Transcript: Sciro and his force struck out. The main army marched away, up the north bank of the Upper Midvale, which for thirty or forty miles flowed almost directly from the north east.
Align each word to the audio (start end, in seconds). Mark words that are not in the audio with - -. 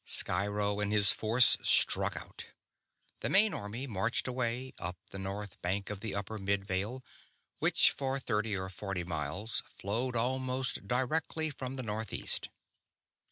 Sciro 0.03 0.79
and 0.79 0.91
his 0.91 1.11
force 1.11 1.57
struck 1.61 2.17
out. 2.17 2.47
The 3.19 3.29
main 3.29 3.53
army 3.53 3.85
marched 3.85 4.27
away, 4.27 4.73
up 4.79 4.97
the 5.11 5.19
north 5.19 5.61
bank 5.61 5.91
of 5.91 5.99
the 5.99 6.15
Upper 6.15 6.39
Midvale, 6.39 7.05
which 7.59 7.91
for 7.91 8.17
thirty 8.19 8.57
or 8.57 8.71
forty 8.71 9.03
miles 9.03 9.61
flowed 9.67 10.15
almost 10.15 10.87
directly 10.87 11.51
from 11.51 11.75
the 11.75 11.83
north 11.83 12.13
east. 12.13 12.49